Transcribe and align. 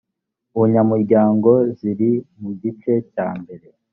ubunyamuryango 0.55 1.51
ziri 1.77 2.11
mugice 2.41 2.93
cya 3.11 3.27
mbere 3.39 3.67